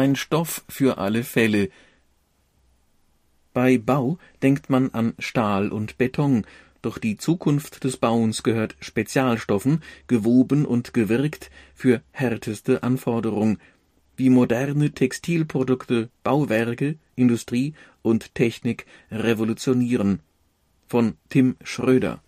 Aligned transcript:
Ein 0.00 0.16
Stoff 0.16 0.64
für 0.66 0.96
alle 0.96 1.24
Fälle. 1.24 1.68
Bei 3.52 3.76
Bau 3.76 4.16
denkt 4.42 4.70
man 4.70 4.88
an 4.94 5.12
Stahl 5.18 5.70
und 5.70 5.98
Beton, 5.98 6.46
doch 6.80 6.96
die 6.96 7.18
Zukunft 7.18 7.84
des 7.84 7.98
Bauens 7.98 8.42
gehört 8.42 8.76
Spezialstoffen, 8.80 9.82
gewoben 10.06 10.64
und 10.64 10.94
gewirkt 10.94 11.50
für 11.74 12.00
härteste 12.12 12.82
Anforderung, 12.82 13.58
wie 14.16 14.30
moderne 14.30 14.92
Textilprodukte 14.92 16.08
Bauwerke, 16.22 16.96
Industrie 17.14 17.74
und 18.00 18.34
Technik 18.34 18.86
revolutionieren. 19.10 20.20
Von 20.86 21.18
Tim 21.28 21.56
Schröder 21.62 22.22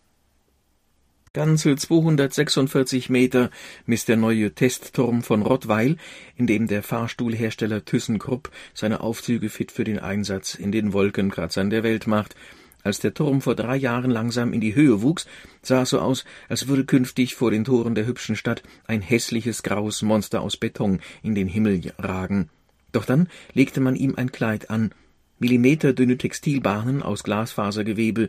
Ganze 1.35 1.77
246 1.77 3.09
Meter 3.09 3.51
misst 3.87 4.09
der 4.09 4.19
neue 4.19 4.55
Testturm 4.55 5.23
von 5.23 5.41
Rottweil, 5.41 5.97
in 6.37 6.47
dem 6.47 6.67
der 6.67 6.83
Fahrstuhlhersteller 6.83 7.87
ThyssenKrupp 7.87 8.51
seine 8.75 9.01
Aufzüge 9.01 9.49
fit 9.49 9.73
für 9.73 9.85
den 9.85 9.99
Einsatz 9.99 10.55
in 10.55 10.73
den 10.73 10.93
Wolkenkratzern 10.93 11.71
der 11.71 11.85
Welt 11.85 12.07
macht. 12.07 12.37
Als 12.83 13.01
der 13.01 13.15
Turm 13.15 13.41
vor 13.41 13.55
drei 13.55 13.77
Jahren 13.77 14.11
langsam 14.11 14.53
in 14.53 14.61
die 14.61 14.75
Höhe 14.75 15.01
wuchs, 15.01 15.27
sah 15.63 15.83
es 15.83 15.89
so 15.89 16.01
aus, 16.01 16.27
als 16.51 16.69
würde 16.69 16.85
künftig 16.85 17.35
vor 17.35 17.51
den 17.51 17.65
Toren 17.65 17.95
der 17.95 18.05
hübschen 18.05 18.37
Stadt 18.37 18.63
ein 18.87 19.01
hässliches 19.01 19.63
graues 19.63 20.03
Monster 20.03 20.43
aus 20.43 20.59
Beton 20.59 21.01
in 21.23 21.35
den 21.35 21.49
Himmel 21.49 21.81
ragen. 21.99 22.51
Doch 22.93 23.07
dann 23.07 23.31
legte 23.55 23.81
man 23.81 23.97
ihm 23.97 24.17
ein 24.17 24.33
Kleid 24.33 24.69
an, 24.69 24.93
millimeterdünne 25.39 26.19
Textilbahnen 26.19 27.03
aus 27.03 27.23
Glasfasergewebe, 27.23 28.29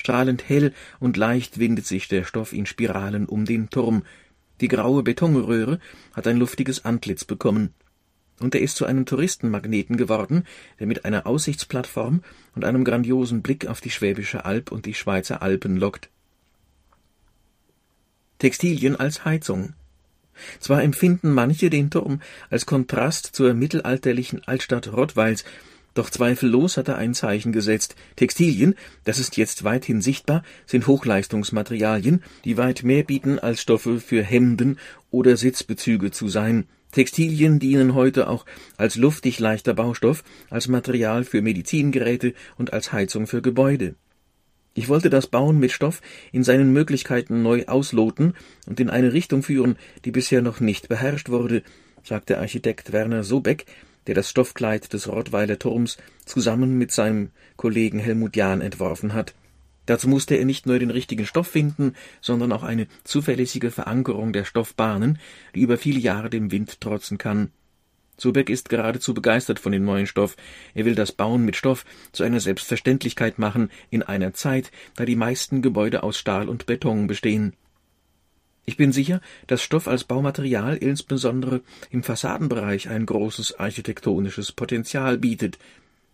Strahlend 0.00 0.48
hell 0.48 0.72
und 0.98 1.18
leicht 1.18 1.58
windet 1.58 1.84
sich 1.84 2.08
der 2.08 2.24
Stoff 2.24 2.54
in 2.54 2.64
Spiralen 2.64 3.26
um 3.26 3.44
den 3.44 3.68
Turm. 3.68 4.02
Die 4.62 4.68
graue 4.68 5.02
Betonröhre 5.02 5.78
hat 6.14 6.26
ein 6.26 6.38
luftiges 6.38 6.86
Antlitz 6.86 7.26
bekommen. 7.26 7.74
Und 8.40 8.54
er 8.54 8.62
ist 8.62 8.76
zu 8.76 8.86
einem 8.86 9.04
Touristenmagneten 9.04 9.98
geworden, 9.98 10.46
der 10.78 10.86
mit 10.86 11.04
einer 11.04 11.26
Aussichtsplattform 11.26 12.22
und 12.54 12.64
einem 12.64 12.84
grandiosen 12.84 13.42
Blick 13.42 13.66
auf 13.66 13.82
die 13.82 13.90
Schwäbische 13.90 14.46
Alb 14.46 14.72
und 14.72 14.86
die 14.86 14.94
Schweizer 14.94 15.42
Alpen 15.42 15.76
lockt. 15.76 16.08
Textilien 18.38 18.96
als 18.96 19.26
Heizung. 19.26 19.74
Zwar 20.60 20.82
empfinden 20.82 21.34
manche 21.34 21.68
den 21.68 21.90
Turm 21.90 22.22
als 22.48 22.64
Kontrast 22.64 23.26
zur 23.26 23.52
mittelalterlichen 23.52 24.42
Altstadt 24.44 24.90
Rottweils, 24.94 25.44
doch 25.94 26.10
zweifellos 26.10 26.76
hat 26.76 26.88
er 26.88 26.96
ein 26.96 27.14
Zeichen 27.14 27.52
gesetzt. 27.52 27.96
Textilien, 28.16 28.74
das 29.04 29.18
ist 29.18 29.36
jetzt 29.36 29.64
weithin 29.64 30.00
sichtbar, 30.00 30.42
sind 30.66 30.86
Hochleistungsmaterialien, 30.86 32.22
die 32.44 32.56
weit 32.56 32.82
mehr 32.82 33.02
bieten 33.02 33.38
als 33.38 33.60
Stoffe 33.60 34.00
für 34.00 34.22
Hemden 34.22 34.78
oder 35.10 35.36
Sitzbezüge 35.36 36.10
zu 36.10 36.28
sein. 36.28 36.66
Textilien 36.92 37.58
dienen 37.58 37.94
heute 37.94 38.28
auch 38.28 38.46
als 38.76 38.96
luftig 38.96 39.38
leichter 39.38 39.74
Baustoff, 39.74 40.24
als 40.48 40.68
Material 40.68 41.24
für 41.24 41.42
Medizingeräte 41.42 42.34
und 42.56 42.72
als 42.72 42.92
Heizung 42.92 43.26
für 43.26 43.42
Gebäude. 43.42 43.94
Ich 44.74 44.88
wollte 44.88 45.10
das 45.10 45.26
Bauen 45.26 45.58
mit 45.58 45.72
Stoff 45.72 46.00
in 46.32 46.44
seinen 46.44 46.72
Möglichkeiten 46.72 47.42
neu 47.42 47.66
ausloten 47.66 48.34
und 48.66 48.78
in 48.78 48.90
eine 48.90 49.12
Richtung 49.12 49.42
führen, 49.42 49.76
die 50.04 50.12
bisher 50.12 50.42
noch 50.42 50.60
nicht 50.60 50.88
beherrscht 50.88 51.28
wurde, 51.28 51.62
sagte 52.02 52.38
Architekt 52.38 52.92
Werner 52.92 53.24
Sobeck, 53.24 53.66
der 54.06 54.14
das 54.14 54.30
Stoffkleid 54.30 54.92
des 54.92 55.08
Rottweiler 55.08 55.58
Turms 55.58 55.98
zusammen 56.24 56.78
mit 56.78 56.92
seinem 56.92 57.30
Kollegen 57.56 57.98
Helmut 57.98 58.36
Jahn 58.36 58.60
entworfen 58.60 59.14
hat. 59.14 59.34
Dazu 59.86 60.08
musste 60.08 60.36
er 60.36 60.44
nicht 60.44 60.66
nur 60.66 60.78
den 60.78 60.90
richtigen 60.90 61.26
Stoff 61.26 61.48
finden, 61.48 61.94
sondern 62.20 62.52
auch 62.52 62.62
eine 62.62 62.86
zuverlässige 63.04 63.70
Verankerung 63.70 64.32
der 64.32 64.44
Stoffbahnen, 64.44 65.18
die 65.54 65.62
über 65.62 65.78
viele 65.78 65.98
Jahre 65.98 66.30
dem 66.30 66.52
Wind 66.52 66.80
trotzen 66.80 67.18
kann. 67.18 67.50
Zubeck 68.16 68.50
ist 68.50 68.68
geradezu 68.68 69.14
begeistert 69.14 69.58
von 69.58 69.72
dem 69.72 69.84
neuen 69.84 70.06
Stoff. 70.06 70.36
Er 70.74 70.84
will 70.84 70.94
das 70.94 71.10
Bauen 71.10 71.44
mit 71.44 71.56
Stoff 71.56 71.84
zu 72.12 72.22
einer 72.22 72.38
Selbstverständlichkeit 72.38 73.38
machen 73.38 73.70
in 73.88 74.02
einer 74.02 74.34
Zeit, 74.34 74.70
da 74.94 75.06
die 75.06 75.16
meisten 75.16 75.62
Gebäude 75.62 76.02
aus 76.02 76.18
Stahl 76.18 76.48
und 76.48 76.66
Beton 76.66 77.06
bestehen. 77.06 77.54
Ich 78.70 78.76
bin 78.76 78.92
sicher, 78.92 79.20
dass 79.48 79.64
Stoff 79.64 79.88
als 79.88 80.04
Baumaterial 80.04 80.76
insbesondere 80.76 81.60
im 81.90 82.04
Fassadenbereich 82.04 82.88
ein 82.88 83.04
großes 83.04 83.58
architektonisches 83.58 84.52
Potenzial 84.52 85.18
bietet. 85.18 85.58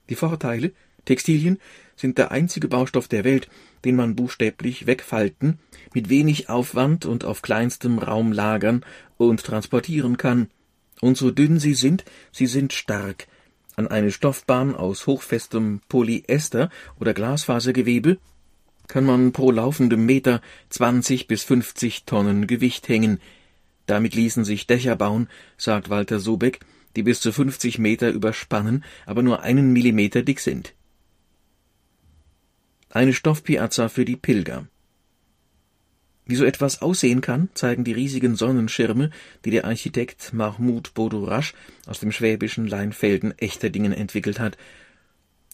Die 0.09 0.15
Vorteile 0.15 0.73
Textilien 1.05 1.61
sind 1.97 2.17
der 2.17 2.31
einzige 2.31 2.69
Baustoff 2.69 3.09
der 3.09 3.25
Welt, 3.25 3.51
den 3.85 3.95
man 3.95 4.17
buchstäblich 4.17 4.87
wegfalten, 4.87 5.59
mit 5.93 6.09
wenig 6.09 6.49
Aufwand 6.49 7.05
und 7.05 7.27
auf 7.27 7.43
kleinstem 7.43 7.99
Raum 7.99 8.33
lagern 8.33 8.87
und 9.19 9.45
transportieren 9.45 10.17
kann. 10.17 10.49
Und 11.03 11.19
so 11.19 11.31
dünn 11.31 11.59
sie 11.59 11.75
sind, 11.75 12.07
sie 12.33 12.47
sind 12.47 12.73
stark. 12.73 13.27
An 13.75 13.87
eine 13.87 14.11
Stoffbahn 14.11 14.75
aus 14.75 15.07
hochfestem 15.07 15.83
Polyester 15.91 16.71
oder 16.99 17.13
Glasfasergewebe 17.13 18.17
kann 18.89 19.05
man 19.05 19.33
pro 19.33 19.51
laufendem 19.51 20.07
Meter 20.07 20.41
20 20.71 21.27
bis 21.27 21.43
50 21.45 22.05
Tonnen 22.05 22.47
Gewicht 22.47 22.89
hängen. 22.89 23.21
Damit 23.87 24.15
ließen 24.15 24.45
sich 24.45 24.67
Dächer 24.67 24.97
bauen, 24.97 25.29
sagt 25.57 25.91
Walter 25.91 26.19
Sobeck, 26.19 26.61
die 26.97 27.03
bis 27.03 27.21
zu 27.21 27.33
50 27.33 27.79
Meter 27.79 28.11
überspannen, 28.11 28.85
aber 29.05 29.23
nur 29.23 29.43
einen 29.43 29.73
Millimeter 29.73 30.23
dick 30.23 30.41
sind. 30.41 30.75
Eine 32.91 33.13
Stoffpiazza 33.13 33.89
für 33.89 34.05
die 34.05 34.17
Pilger. 34.17 34.67
Wie 36.25 36.35
so 36.35 36.45
etwas 36.45 36.83
aussehen 36.83 37.21
kann, 37.21 37.51
zeigen 37.55 37.85
die 37.85 37.93
riesigen 37.93 38.35
Sonnenschirme, 38.35 39.11
die 39.45 39.51
der 39.51 39.65
Architekt 39.65 40.33
Mahmoud 40.33 40.95
Bodorasch 40.95 41.55
aus 41.87 42.01
dem 42.01 42.11
schwäbischen 42.11 42.67
Leinfelden 42.67 43.39
Echterdingen 43.39 43.93
entwickelt 43.93 44.41
hat 44.41 44.57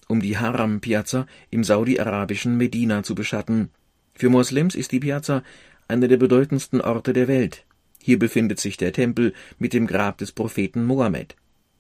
um 0.09 0.21
die 0.21 0.39
Haram-Piazza 0.39 1.27
im 1.51 1.65
saudi-arabischen 1.65 2.57
Medina 2.57 3.03
zu 3.03 3.15
beschatten. 3.15 3.71
Für 4.15 4.29
Moslems 4.29 4.75
ist 4.75 4.93
die 4.93 5.01
Piazza 5.01 5.43
einer 5.89 6.09
der 6.09 6.17
bedeutendsten 6.17 6.81
Orte 6.81 7.13
der 7.13 7.29
Welt. 7.29 7.65
Hier 8.01 8.19
befindet 8.19 8.61
sich 8.61 8.77
der 8.77 8.93
Tempel 8.93 9.33
mit 9.59 9.73
dem 9.73 9.87
Grab 9.87 10.19
des 10.19 10.33
Propheten 10.33 10.85
Mohammed. 10.85 11.37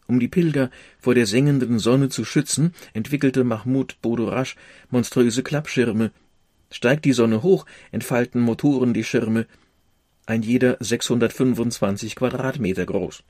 Um 0.06 0.20
die 0.20 0.28
Pilger 0.28 0.70
vor 0.98 1.14
der 1.14 1.26
sengenden 1.26 1.78
Sonne 1.78 2.08
zu 2.08 2.24
schützen, 2.24 2.74
entwickelte 2.92 3.44
Mahmud 3.44 3.96
Bodorasch 4.02 4.56
monströse 4.90 5.42
Klappschirme. 5.42 6.10
Steigt 6.70 7.04
die 7.04 7.12
Sonne 7.12 7.42
hoch, 7.42 7.66
entfalten 7.90 8.40
Motoren 8.40 8.94
die 8.94 9.04
Schirme, 9.04 9.46
ein 10.26 10.42
jeder 10.42 10.76
625 10.80 12.14
Quadratmeter 12.14 12.86
groß. 12.86 13.24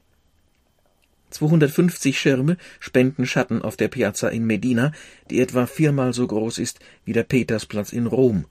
250 1.33 2.19
Schirme 2.19 2.57
spenden 2.79 3.27
Schatten 3.27 3.63
auf 3.63 3.77
der 3.77 3.89
Piazza 3.89 4.29
in 4.29 4.47
Medina, 4.47 4.93
die 5.31 5.41
etwa 5.41 5.67
viermal 5.67 6.13
so 6.13 6.27
groß 6.27 6.59
ist 6.59 6.81
wie 7.05 7.13
der 7.13 7.25
Petersplatz 7.25 7.93
in 7.93 8.07
Rom. 8.07 8.47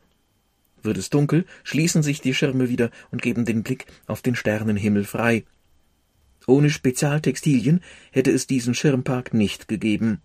Wird 0.83 0.97
es 0.97 1.09
dunkel, 1.09 1.45
schließen 1.63 2.03
sich 2.03 2.21
die 2.21 2.33
Schirme 2.33 2.69
wieder 2.69 2.91
und 3.11 3.21
geben 3.21 3.45
den 3.45 3.63
Blick 3.63 3.85
auf 4.07 4.21
den 4.21 4.35
Sternenhimmel 4.35 5.05
frei. 5.05 5.45
Ohne 6.47 6.71
Spezialtextilien 6.71 7.81
hätte 8.11 8.31
es 8.31 8.47
diesen 8.47 8.73
Schirmpark 8.73 9.33
nicht 9.33 9.67
gegeben. 9.67 10.21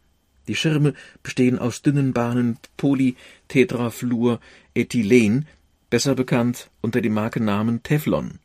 Die 0.48 0.54
Schirme 0.54 0.94
bestehen 1.22 1.58
aus 1.58 1.82
dünnen 1.82 2.14
Bahnen 2.14 2.58
Polytetrafluorethylen, 2.76 5.46
besser 5.90 6.14
bekannt 6.14 6.70
unter 6.80 7.00
dem 7.00 7.14
Markennamen 7.14 7.82
Teflon. 7.82 8.38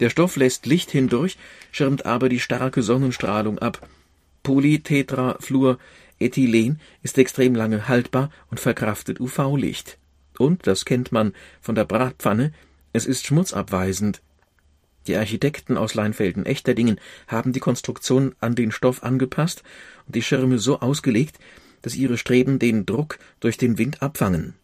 Der 0.00 0.10
Stoff 0.10 0.34
lässt 0.36 0.66
Licht 0.66 0.90
hindurch, 0.90 1.38
schirmt 1.70 2.04
aber 2.04 2.28
die 2.28 2.40
starke 2.40 2.82
Sonnenstrahlung 2.82 3.60
ab. 3.60 3.88
Polytetrafluorethylen 4.42 6.80
ist 7.02 7.16
extrem 7.18 7.54
lange 7.54 7.86
haltbar 7.88 8.30
und 8.50 8.58
verkraftet 8.58 9.20
UV-Licht. 9.20 9.98
Und, 10.36 10.66
das 10.66 10.84
kennt 10.84 11.12
man 11.12 11.32
von 11.60 11.76
der 11.76 11.84
Bratpfanne, 11.84 12.52
es 12.92 13.06
ist 13.06 13.24
schmutzabweisend. 13.26 14.20
Die 15.06 15.14
Architekten 15.16 15.76
aus 15.76 15.94
Leinfelden-Echterdingen 15.94 16.98
haben 17.28 17.52
die 17.52 17.60
Konstruktion 17.60 18.34
an 18.40 18.54
den 18.54 18.72
Stoff 18.72 19.02
angepasst 19.02 19.62
und 20.06 20.16
die 20.16 20.22
Schirme 20.22 20.58
so 20.58 20.80
ausgelegt, 20.80 21.38
dass 21.82 21.94
ihre 21.94 22.16
Streben 22.18 22.58
den 22.58 22.86
Druck 22.86 23.18
durch 23.40 23.58
den 23.58 23.76
Wind 23.78 24.02
abfangen 24.02 24.54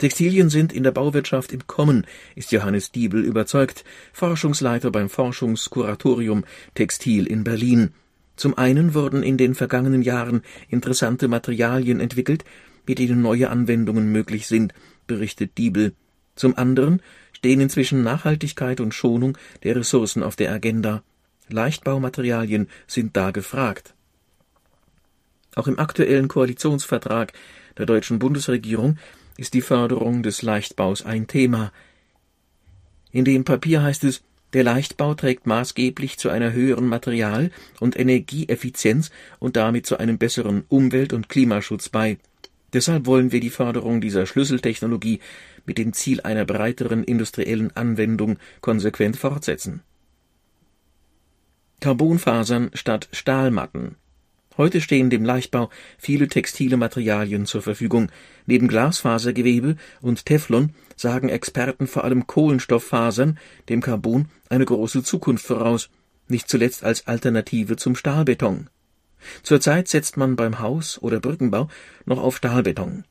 Textilien 0.00 0.48
sind 0.48 0.72
in 0.72 0.82
der 0.82 0.92
Bauwirtschaft 0.92 1.52
im 1.52 1.66
Kommen, 1.66 2.06
ist 2.34 2.52
Johannes 2.52 2.90
Diebel 2.90 3.22
überzeugt, 3.22 3.84
Forschungsleiter 4.14 4.90
beim 4.90 5.10
Forschungskuratorium 5.10 6.44
Textil 6.74 7.26
in 7.26 7.44
Berlin. 7.44 7.92
Zum 8.34 8.56
einen 8.56 8.94
wurden 8.94 9.22
in 9.22 9.36
den 9.36 9.54
vergangenen 9.54 10.00
Jahren 10.00 10.40
interessante 10.70 11.28
Materialien 11.28 12.00
entwickelt, 12.00 12.46
mit 12.86 12.98
denen 12.98 13.20
neue 13.20 13.50
Anwendungen 13.50 14.10
möglich 14.10 14.46
sind, 14.46 14.72
berichtet 15.06 15.58
Diebel. 15.58 15.92
Zum 16.34 16.56
anderen 16.56 17.02
stehen 17.34 17.60
inzwischen 17.60 18.02
Nachhaltigkeit 18.02 18.80
und 18.80 18.94
Schonung 18.94 19.36
der 19.64 19.76
Ressourcen 19.76 20.22
auf 20.22 20.34
der 20.34 20.50
Agenda. 20.50 21.02
Leichtbaumaterialien 21.50 22.68
sind 22.86 23.18
da 23.18 23.32
gefragt. 23.32 23.92
Auch 25.56 25.66
im 25.66 25.78
aktuellen 25.78 26.28
Koalitionsvertrag 26.28 27.34
der 27.76 27.84
deutschen 27.84 28.18
Bundesregierung 28.18 28.96
ist 29.40 29.54
die 29.54 29.62
Förderung 29.62 30.22
des 30.22 30.42
Leichtbaus 30.42 31.02
ein 31.02 31.26
Thema. 31.26 31.72
In 33.10 33.24
dem 33.24 33.44
Papier 33.44 33.82
heißt 33.82 34.04
es, 34.04 34.22
Der 34.52 34.64
Leichtbau 34.64 35.14
trägt 35.14 35.46
maßgeblich 35.46 36.18
zu 36.18 36.28
einer 36.28 36.52
höheren 36.52 36.86
Material- 36.86 37.50
und 37.78 37.98
Energieeffizienz 37.98 39.10
und 39.38 39.56
damit 39.56 39.86
zu 39.86 39.96
einem 39.96 40.18
besseren 40.18 40.64
Umwelt- 40.68 41.14
und 41.14 41.30
Klimaschutz 41.30 41.88
bei. 41.88 42.18
Deshalb 42.74 43.06
wollen 43.06 43.32
wir 43.32 43.40
die 43.40 43.48
Förderung 43.48 44.02
dieser 44.02 44.26
Schlüsseltechnologie 44.26 45.20
mit 45.64 45.78
dem 45.78 45.94
Ziel 45.94 46.20
einer 46.20 46.44
breiteren 46.44 47.02
industriellen 47.02 47.74
Anwendung 47.74 48.38
konsequent 48.60 49.16
fortsetzen. 49.16 49.80
Carbonfasern 51.80 52.72
statt 52.74 53.08
Stahlmatten 53.12 53.96
Heute 54.60 54.82
stehen 54.82 55.08
dem 55.08 55.24
Leichtbau 55.24 55.70
viele 55.96 56.28
textile 56.28 56.76
Materialien 56.76 57.46
zur 57.46 57.62
Verfügung. 57.62 58.12
Neben 58.44 58.68
Glasfasergewebe 58.68 59.76
und 60.02 60.26
Teflon 60.26 60.74
sagen 60.96 61.30
Experten 61.30 61.86
vor 61.86 62.04
allem 62.04 62.26
Kohlenstofffasern 62.26 63.38
dem 63.70 63.80
Carbon 63.80 64.28
eine 64.50 64.66
große 64.66 65.02
Zukunft 65.02 65.46
voraus, 65.46 65.88
nicht 66.28 66.46
zuletzt 66.46 66.84
als 66.84 67.06
Alternative 67.06 67.76
zum 67.76 67.96
Stahlbeton. 67.96 68.68
Zurzeit 69.42 69.88
setzt 69.88 70.18
man 70.18 70.36
beim 70.36 70.58
Haus- 70.58 71.00
oder 71.00 71.20
Brückenbau 71.20 71.68
noch 72.04 72.18
auf 72.18 72.36
Stahlbeton. 72.36 73.04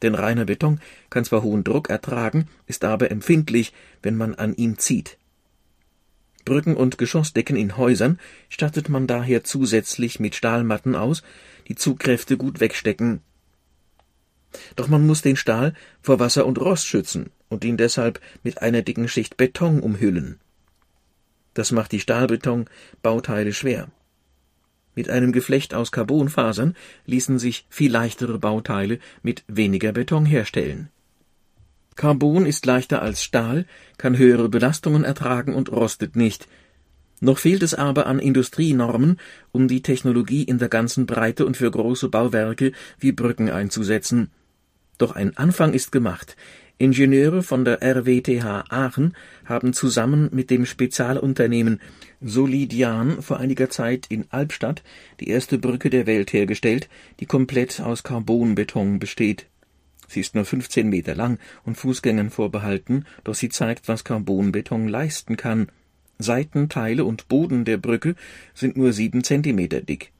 Denn 0.00 0.14
reiner 0.14 0.46
Beton 0.46 0.80
kann 1.10 1.26
zwar 1.26 1.42
hohen 1.42 1.64
Druck 1.64 1.90
ertragen, 1.90 2.48
ist 2.66 2.82
aber 2.82 3.10
empfindlich, 3.10 3.74
wenn 4.02 4.16
man 4.16 4.36
an 4.36 4.54
ihm 4.54 4.78
zieht. 4.78 5.18
Brücken 6.44 6.76
und 6.76 6.98
Geschossdecken 6.98 7.56
in 7.56 7.76
Häusern 7.76 8.18
stattet 8.48 8.88
man 8.88 9.06
daher 9.06 9.44
zusätzlich 9.44 10.20
mit 10.20 10.34
Stahlmatten 10.34 10.94
aus, 10.94 11.22
die 11.68 11.74
Zugkräfte 11.74 12.36
gut 12.36 12.60
wegstecken. 12.60 13.20
Doch 14.76 14.88
man 14.88 15.06
muss 15.06 15.22
den 15.22 15.36
Stahl 15.36 15.74
vor 16.00 16.20
Wasser 16.20 16.46
und 16.46 16.60
Rost 16.60 16.86
schützen 16.86 17.30
und 17.48 17.64
ihn 17.64 17.76
deshalb 17.76 18.20
mit 18.42 18.62
einer 18.62 18.82
dicken 18.82 19.08
Schicht 19.08 19.36
Beton 19.36 19.80
umhüllen. 19.80 20.38
Das 21.54 21.72
macht 21.72 21.92
die 21.92 22.00
Stahlbeton-Bauteile 22.00 23.52
schwer. 23.52 23.88
Mit 24.94 25.08
einem 25.08 25.32
Geflecht 25.32 25.74
aus 25.74 25.90
Carbonfasern 25.92 26.76
ließen 27.06 27.38
sich 27.38 27.66
viel 27.68 27.90
leichtere 27.90 28.38
Bauteile 28.38 29.00
mit 29.22 29.44
weniger 29.48 29.92
Beton 29.92 30.26
herstellen 30.26 30.90
Carbon 31.96 32.46
ist 32.46 32.66
leichter 32.66 33.02
als 33.02 33.22
Stahl, 33.22 33.66
kann 33.98 34.18
höhere 34.18 34.48
Belastungen 34.48 35.04
ertragen 35.04 35.54
und 35.54 35.70
rostet 35.70 36.16
nicht. 36.16 36.48
Noch 37.20 37.38
fehlt 37.38 37.62
es 37.62 37.74
aber 37.74 38.06
an 38.06 38.18
Industrienormen, 38.18 39.18
um 39.52 39.68
die 39.68 39.82
Technologie 39.82 40.42
in 40.42 40.58
der 40.58 40.68
ganzen 40.68 41.06
Breite 41.06 41.46
und 41.46 41.56
für 41.56 41.70
große 41.70 42.08
Bauwerke 42.08 42.72
wie 42.98 43.12
Brücken 43.12 43.48
einzusetzen. 43.48 44.30
Doch 44.98 45.12
ein 45.12 45.36
Anfang 45.36 45.72
ist 45.72 45.92
gemacht. 45.92 46.36
Ingenieure 46.76 47.44
von 47.44 47.64
der 47.64 47.82
RWTH 47.82 48.64
Aachen 48.68 49.14
haben 49.44 49.72
zusammen 49.72 50.28
mit 50.32 50.50
dem 50.50 50.66
Spezialunternehmen 50.66 51.80
Solidian 52.20 53.22
vor 53.22 53.38
einiger 53.38 53.70
Zeit 53.70 54.06
in 54.08 54.24
Albstadt 54.30 54.82
die 55.20 55.28
erste 55.28 55.58
Brücke 55.58 55.88
der 55.88 56.06
Welt 56.06 56.32
hergestellt, 56.32 56.88
die 57.20 57.26
komplett 57.26 57.80
aus 57.80 58.02
Carbonbeton 58.02 58.98
besteht 58.98 59.46
Sie 60.08 60.20
ist 60.20 60.34
nur 60.34 60.44
15 60.44 60.88
Meter 60.88 61.14
lang 61.14 61.38
und 61.64 61.76
Fußgängern 61.76 62.30
vorbehalten, 62.30 63.04
doch 63.24 63.34
sie 63.34 63.48
zeigt, 63.48 63.88
was 63.88 64.04
Carbonbeton 64.04 64.88
leisten 64.88 65.36
kann. 65.36 65.68
Seitenteile 66.18 67.04
und 67.04 67.28
Boden 67.28 67.64
der 67.64 67.76
Brücke 67.76 68.14
sind 68.54 68.76
nur 68.76 68.92
sieben 68.92 69.24
Zentimeter 69.24 69.80
dick. 69.80 70.12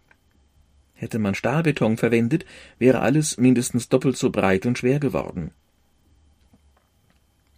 Hätte 0.94 1.18
man 1.18 1.34
Stahlbeton 1.34 1.96
verwendet, 1.96 2.46
wäre 2.78 3.00
alles 3.00 3.36
mindestens 3.36 3.88
doppelt 3.88 4.16
so 4.16 4.30
breit 4.30 4.66
und 4.66 4.78
schwer 4.78 5.00
geworden. 5.00 5.50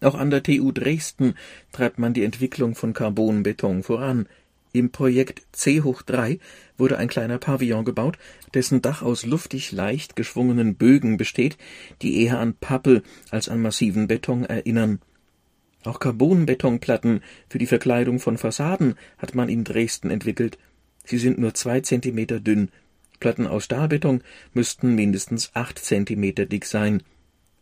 Auch 0.01 0.15
an 0.15 0.31
der 0.31 0.43
TU 0.43 0.73
Dresden 0.73 1.35
treibt 1.73 1.99
man 1.99 2.13
die 2.13 2.25
Entwicklung 2.25 2.75
von 2.75 2.93
Carbonbeton 2.93 3.83
voran. 3.83 4.27
Im 4.77 4.91
Projekt 4.91 5.41
C 5.53 5.81
hoch 5.81 6.03
3 6.03 6.39
wurde 6.77 6.99
ein 6.99 7.09
kleiner 7.09 7.39
Pavillon 7.39 7.87
gebaut, 7.87 8.19
dessen 8.53 8.83
Dach 8.83 9.01
aus 9.01 9.25
luftig 9.25 9.73
leicht 9.73 10.17
geschwungenen 10.17 10.75
Bögen 10.75 11.17
besteht, 11.17 11.57
die 12.03 12.21
eher 12.23 12.41
an 12.41 12.53
Pappe 12.53 13.03
als 13.31 13.49
an 13.49 13.63
massiven 13.63 14.07
Beton 14.07 14.45
erinnern. 14.45 15.01
Auch 15.85 15.99
Carbonbetonplatten 15.99 17.23
für 17.49 17.57
die 17.57 17.67
Verkleidung 17.67 18.21
von 18.21 18.37
Fassaden 18.37 18.97
hat 19.17 19.35
man 19.35 19.49
in 19.49 19.65
Dresden 19.65 20.11
entwickelt. 20.11 20.59
Sie 21.07 21.17
sind 21.17 21.39
nur 21.39 21.55
zwei 21.55 21.81
Zentimeter 21.81 22.39
dünn. 22.39 22.69
Platten 23.19 23.47
aus 23.47 23.65
Stahlbeton 23.65 24.23
müssten 24.53 24.95
mindestens 24.95 25.53
acht 25.55 25.79
Zentimeter 25.79 26.45
dick 26.45 26.67
sein. 26.67 27.03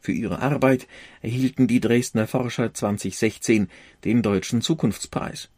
Für 0.01 0.11
ihre 0.11 0.41
Arbeit 0.41 0.89
erhielten 1.23 1.69
die 1.69 1.79
Dresdner 1.79 2.27
Forscher 2.27 2.75
2016 2.75 3.69
den 4.05 4.23
Deutschen 4.23 4.63
Zukunftspreis. 4.63 5.49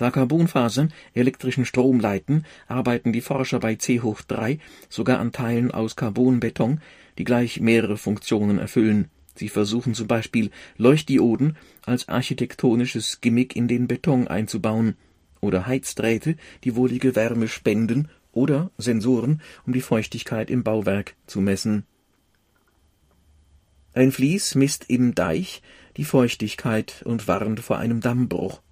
Da 0.00 0.10
Carbonfasern 0.10 0.94
elektrischen 1.12 1.66
Strom 1.66 2.00
leiten, 2.00 2.46
arbeiten 2.68 3.12
die 3.12 3.20
Forscher 3.20 3.60
bei 3.60 3.74
C 3.74 4.00
hoch 4.00 4.22
3 4.22 4.58
sogar 4.88 5.18
an 5.18 5.30
Teilen 5.30 5.72
aus 5.72 5.94
Carbonbeton, 5.94 6.80
die 7.18 7.24
gleich 7.24 7.60
mehrere 7.60 7.98
Funktionen 7.98 8.58
erfüllen. 8.58 9.10
Sie 9.34 9.50
versuchen 9.50 9.92
zum 9.92 10.06
Beispiel 10.06 10.50
Leuchtdioden 10.78 11.58
als 11.84 12.08
architektonisches 12.08 13.20
Gimmick 13.20 13.54
in 13.54 13.68
den 13.68 13.88
Beton 13.88 14.26
einzubauen 14.26 14.96
oder 15.42 15.66
Heizdrähte, 15.66 16.36
die 16.64 16.76
wohlige 16.76 17.14
Wärme 17.14 17.46
spenden 17.46 18.08
oder 18.32 18.70
Sensoren, 18.78 19.42
um 19.66 19.74
die 19.74 19.82
Feuchtigkeit 19.82 20.48
im 20.48 20.62
Bauwerk 20.62 21.14
zu 21.26 21.42
messen. 21.42 21.84
Ein 23.92 24.12
Vlies 24.12 24.54
misst 24.54 24.86
im 24.88 25.14
Deich 25.14 25.60
die 25.98 26.04
Feuchtigkeit 26.04 27.02
und 27.04 27.28
warnt 27.28 27.60
vor 27.60 27.76
einem 27.76 28.00
Dammbruch. 28.00 28.62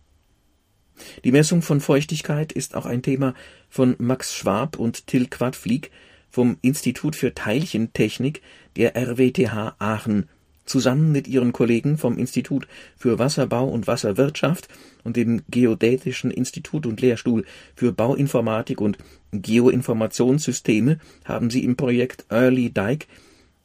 Die 1.25 1.33
Messung 1.33 1.63
von 1.63 1.81
Feuchtigkeit 1.81 2.53
ist 2.53 2.75
auch 2.75 2.87
ein 2.87 3.03
Thema 3.03 3.35
von 3.69 3.97
Max 3.99 4.35
Schwab 4.35 4.79
und 4.79 5.07
Till 5.07 5.27
Quadflieg 5.27 5.91
vom 6.31 6.59
Institut 6.63 7.17
für 7.17 7.35
Teilchentechnik 7.35 8.43
der 8.77 8.97
RWTH 8.97 9.75
Aachen. 9.79 10.29
Zusammen 10.65 11.13
mit 11.13 11.27
ihren 11.27 11.53
Kollegen 11.53 11.97
vom 11.97 12.19
Institut 12.19 12.69
für 12.97 13.19
Wasserbau 13.19 13.67
und 13.67 13.87
Wasserwirtschaft 13.87 14.69
und 15.03 15.17
dem 15.17 15.43
Geodätischen 15.49 16.31
Institut 16.31 16.85
und 16.85 17.01
Lehrstuhl 17.01 17.47
für 17.75 17.93
Bauinformatik 17.93 18.81
und 18.81 18.99
Geoinformationssysteme 19.33 20.99
haben 21.25 21.49
sie 21.49 21.65
im 21.65 21.77
Projekt 21.77 22.27
Early 22.29 22.71
Dike 22.71 23.07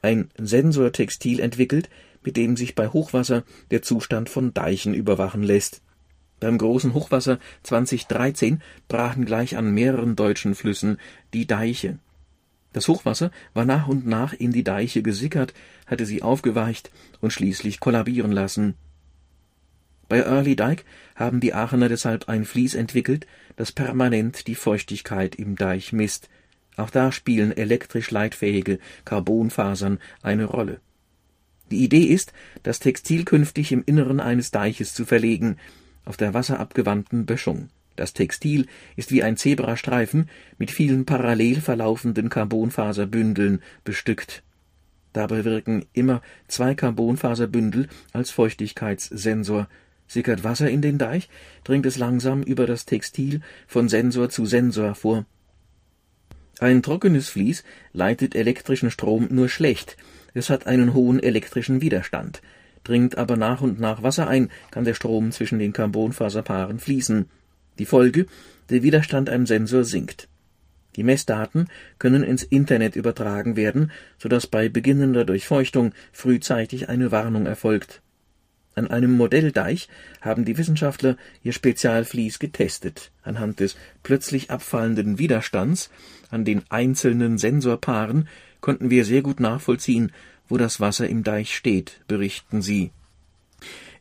ein 0.02 0.30
Sensortextil 0.38 1.42
entwickelt, 1.42 1.90
mit 2.24 2.38
dem 2.38 2.56
sich 2.56 2.74
bei 2.74 2.88
Hochwasser 2.88 3.44
der 3.70 3.82
Zustand 3.82 4.30
von 4.30 4.54
Deichen 4.54 4.94
überwachen 4.94 5.44
lässt 5.44 5.83
beim 6.44 6.58
großen 6.58 6.94
Hochwasser 6.94 7.40
2013 7.64 8.62
brachen 8.90 9.24
gleich 9.24 9.56
an 9.56 9.74
mehreren 9.74 10.18
deutschen 10.18 10.56
Flüssen 10.56 10.98
die 11.34 11.48
Deiche. 11.48 12.00
Das 12.74 12.90
Hochwasser 12.90 13.32
war 13.54 13.64
nach 13.64 13.88
und 13.88 14.06
nach 14.06 14.34
in 14.34 14.52
die 14.52 14.66
Deiche 14.66 15.04
gesickert, 15.04 15.54
hatte 15.88 16.06
sie 16.06 16.22
aufgeweicht 16.22 16.92
und 17.22 17.32
schließlich 17.32 17.80
kollabieren 17.80 18.34
lassen. 18.34 18.74
Bei 20.10 20.20
Early 20.20 20.58
Dike 20.58 20.84
haben 21.16 21.40
die 21.40 21.54
Aachener 21.54 21.88
deshalb 21.88 22.28
ein 22.28 22.44
Vlies 22.44 22.74
entwickelt, 22.74 23.26
das 23.56 23.72
permanent 23.72 24.48
die 24.48 24.56
Feuchtigkeit 24.56 25.36
im 25.36 25.56
Deich 25.56 25.94
misst. 25.94 26.30
Auch 26.76 26.90
da 26.90 27.14
spielen 27.14 27.56
elektrisch 27.56 28.12
leitfähige 28.12 28.80
Carbonfasern 29.06 30.00
eine 30.22 30.46
Rolle. 30.46 30.82
Die 31.72 31.86
Idee 31.86 32.04
ist, 32.04 32.34
das 32.64 32.80
Textil 32.80 33.24
künftig 33.24 33.72
im 33.72 33.84
Inneren 33.86 34.20
eines 34.20 34.52
Deiches 34.52 34.94
zu 34.94 35.06
verlegen, 35.06 35.58
auf 36.06 36.18
der 36.18 36.34
wasserabgewandten 36.34 37.26
Böschung. 37.26 37.70
Das 37.96 38.14
Textil 38.14 38.68
ist 38.96 39.12
wie 39.12 39.24
ein 39.24 39.38
Zebrastreifen 39.38 40.30
mit 40.58 40.72
vielen 40.72 41.06
parallel 41.06 41.62
verlaufenden 41.62 42.30
Carbonfaserbündeln 42.30 43.62
bestückt. 43.84 44.44
Dabei 45.14 45.46
wirken 45.46 45.86
immer 45.94 46.22
zwei 46.48 46.74
Carbonfaserbündel 46.74 47.88
als 48.12 48.32
Feuchtigkeitssensor. 48.32 49.68
Sickert 50.08 50.44
Wasser 50.44 50.70
in 50.70 50.82
den 50.82 50.98
Deich, 50.98 51.30
dringt 51.64 51.86
es 51.86 51.98
langsam 51.98 52.44
über 52.44 52.66
das 52.66 52.86
Textil 52.86 53.42
von 53.68 53.90
Sensor 53.90 54.30
zu 54.30 54.46
Sensor 54.46 54.96
vor. 54.96 55.26
Ein 56.60 56.84
trockenes 56.84 57.30
Vlies 57.30 57.64
leitet 57.94 58.36
elektrischen 58.36 58.92
Strom 58.92 59.28
nur 59.30 59.50
schlecht. 59.50 59.98
Es 60.34 60.50
hat 60.50 60.68
einen 60.68 60.94
hohen 60.94 61.22
elektrischen 61.22 61.82
Widerstand. 61.82 62.42
Dringt 62.84 63.18
aber 63.18 63.38
nach 63.38 63.62
und 63.62 63.80
nach 63.80 64.04
Wasser 64.04 64.28
ein, 64.28 64.50
kann 64.72 64.84
der 64.84 64.94
Strom 64.94 65.32
zwischen 65.32 65.60
den 65.60 65.74
Carbonfaserpaaren 65.74 66.80
fließen. 66.80 67.30
Die 67.80 67.86
Folge: 67.86 68.26
Der 68.70 68.84
Widerstand 68.84 69.30
am 69.30 69.46
Sensor 69.46 69.84
sinkt. 69.84 70.28
Die 70.96 71.04
Messdaten 71.04 71.68
können 71.98 72.24
ins 72.24 72.44
Internet 72.44 72.96
übertragen 72.96 73.56
werden, 73.56 73.92
so 74.18 74.30
dass 74.30 74.48
bei 74.48 74.70
beginnender 74.70 75.26
Durchfeuchtung 75.26 75.94
frühzeitig 76.12 76.90
eine 76.90 77.12
Warnung 77.12 77.46
erfolgt. 77.46 78.02
An 78.76 78.88
einem 78.88 79.12
Modelldeich 79.12 79.88
haben 80.22 80.46
die 80.46 80.58
Wissenschaftler 80.58 81.16
ihr 81.44 81.54
Spezialvlies 81.54 82.40
getestet. 82.40 83.12
Anhand 83.22 83.60
des 83.60 83.76
plötzlich 84.02 84.50
abfallenden 84.50 85.20
Widerstands 85.20 85.92
an 86.32 86.44
den 86.44 86.64
einzelnen 86.70 87.38
Sensorpaaren 87.38 88.28
konnten 88.62 88.90
wir 88.90 89.06
sehr 89.06 89.22
gut 89.22 89.40
nachvollziehen, 89.40 90.12
wo 90.54 90.58
das 90.58 90.80
Wasser 90.80 91.10
im 91.10 91.24
Deich 91.24 91.56
steht, 91.56 92.02
berichten 92.08 92.62
sie. 92.62 92.92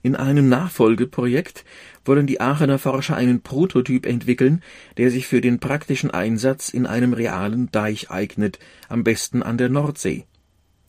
In 0.02 0.14
einem 0.14 0.50
Nachfolgeprojekt 0.50 1.64
wollen 2.04 2.26
die 2.26 2.42
Aachener 2.42 2.78
Forscher 2.78 3.16
einen 3.16 3.40
Prototyp 3.40 4.04
entwickeln, 4.04 4.62
der 4.98 5.10
sich 5.10 5.26
für 5.26 5.40
den 5.40 5.60
praktischen 5.60 6.10
Einsatz 6.10 6.68
in 6.68 6.84
einem 6.84 7.14
realen 7.14 7.70
Deich 7.70 8.10
eignet, 8.10 8.58
am 8.90 9.02
besten 9.02 9.42
an 9.42 9.56
der 9.56 9.70
Nordsee. 9.70 10.26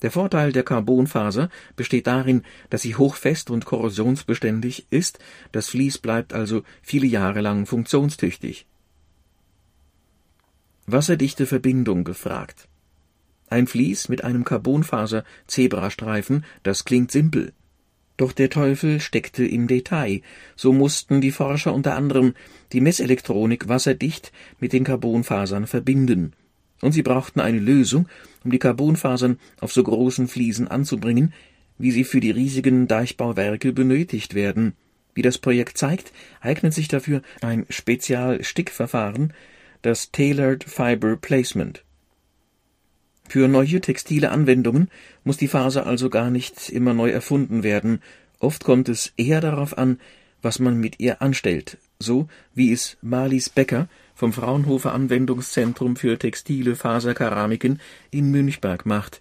Der 0.01 0.11
Vorteil 0.11 0.51
der 0.51 0.63
Carbonfaser 0.63 1.47
besteht 1.77 2.07
darin, 2.07 2.43
dass 2.69 2.81
sie 2.81 2.97
hochfest 2.97 3.49
und 3.49 3.63
korrosionsbeständig 3.63 4.87
ist, 4.89 5.19
das 5.53 5.69
Vlies 5.69 5.97
bleibt 5.97 6.33
also 6.33 6.63
viele 6.81 7.07
Jahre 7.07 7.39
lang 7.39 7.65
funktionstüchtig. 7.67 8.67
Wasserdichte 10.87 11.45
Verbindung 11.45 12.03
gefragt. 12.03 12.67
Ein 13.53 13.67
Vlies 13.67 14.09
mit 14.09 14.23
einem 14.23 14.45
Carbonfaser-Zebrastreifen, 14.45 16.43
das 16.63 16.85
klingt 16.85 17.11
simpel. 17.11 17.53
Doch 18.17 18.31
der 18.31 18.49
Teufel 18.49 18.99
steckte 18.99 19.45
im 19.45 19.67
Detail. 19.67 20.21
So 20.55 20.73
mussten 20.73 21.21
die 21.21 21.29
Forscher 21.29 21.71
unter 21.71 21.95
anderem 21.95 22.33
die 22.71 22.81
Messelektronik 22.81 23.67
wasserdicht 23.67 24.31
mit 24.59 24.73
den 24.73 24.83
Carbonfasern 24.83 25.67
verbinden 25.67 26.33
und 26.81 26.93
sie 26.93 27.03
brauchten 27.03 27.41
eine 27.41 27.59
Lösung, 27.59 28.07
um 28.43 28.49
die 28.49 28.57
Carbonfasern 28.57 29.37
auf 29.59 29.71
so 29.71 29.83
großen 29.83 30.27
Fliesen 30.27 30.67
anzubringen, 30.67 31.31
wie 31.77 31.91
sie 31.91 32.05
für 32.05 32.21
die 32.21 32.31
riesigen 32.31 32.87
Deichbauwerke 32.87 33.71
benötigt 33.71 34.33
werden. 34.33 34.73
Wie 35.13 35.21
das 35.21 35.37
Projekt 35.37 35.77
zeigt, 35.77 36.11
eignet 36.41 36.73
sich 36.73 36.87
dafür 36.87 37.21
ein 37.41 37.67
Spezialstickverfahren, 37.69 39.31
das 39.83 40.11
Tailored 40.11 40.63
Fiber 40.63 41.17
Placement. 41.17 41.83
Für 43.33 43.47
neue 43.47 43.81
textile 43.81 44.29
Anwendungen 44.29 44.91
muss 45.23 45.37
die 45.37 45.47
Faser 45.47 45.87
also 45.87 46.11
gar 46.11 46.29
nicht 46.29 46.69
immer 46.69 46.93
neu 46.93 47.09
erfunden 47.09 47.63
werden, 47.63 47.99
oft 48.37 48.63
kommt 48.63 48.89
es 48.89 49.11
eher 49.17 49.41
darauf 49.41 49.75
an, 49.75 49.99
was 50.43 50.59
man 50.59 50.79
mit 50.79 50.99
ihr 50.99 51.19
anstellt, 51.23 51.79
so 51.97 52.27
wie 52.53 52.71
es 52.71 52.95
Marlies 53.01 53.49
Becker 53.49 53.87
vom 54.13 54.33
Fraunhofer 54.33 54.93
Anwendungszentrum 54.93 55.95
für 55.95 56.19
textile 56.19 56.75
Faserkeramiken 56.75 57.81
in 58.11 58.29
Münchberg 58.29 58.85
macht. 58.85 59.19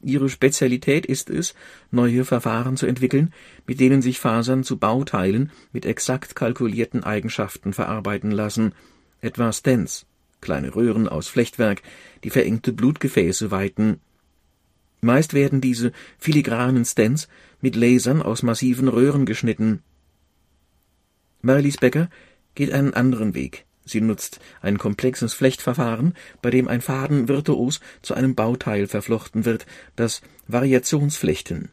Ihre 0.00 0.28
Spezialität 0.28 1.04
ist 1.04 1.28
es, 1.28 1.56
neue 1.90 2.24
Verfahren 2.24 2.76
zu 2.76 2.86
entwickeln, 2.86 3.34
mit 3.66 3.80
denen 3.80 4.00
sich 4.00 4.20
Fasern 4.20 4.62
zu 4.62 4.76
Bauteilen 4.76 5.50
mit 5.72 5.86
exakt 5.86 6.36
kalkulierten 6.36 7.02
Eigenschaften 7.02 7.72
verarbeiten 7.72 8.30
lassen, 8.30 8.74
etwa 9.20 9.52
Stents, 9.52 10.06
kleine 10.40 10.74
Röhren 10.74 11.08
aus 11.08 11.28
Flechtwerk, 11.28 11.82
die 12.24 12.30
verengte 12.30 12.72
Blutgefäße 12.72 13.50
weiten. 13.50 14.00
Meist 15.00 15.32
werden 15.34 15.60
diese 15.60 15.92
filigranen 16.18 16.84
Stents 16.84 17.28
mit 17.60 17.76
Lasern 17.76 18.22
aus 18.22 18.42
massiven 18.42 18.88
Röhren 18.88 19.26
geschnitten. 19.26 19.82
Marlies 21.42 21.78
Becker 21.78 22.10
geht 22.54 22.72
einen 22.72 22.94
anderen 22.94 23.34
Weg. 23.34 23.64
Sie 23.84 24.00
nutzt 24.00 24.40
ein 24.60 24.78
komplexes 24.78 25.32
Flechtverfahren, 25.32 26.14
bei 26.42 26.50
dem 26.50 26.68
ein 26.68 26.80
Faden 26.80 27.28
virtuos 27.28 27.80
zu 28.02 28.14
einem 28.14 28.34
Bauteil 28.34 28.86
verflochten 28.86 29.44
wird, 29.44 29.66
das 29.96 30.20
Variationsflechten. 30.48 31.70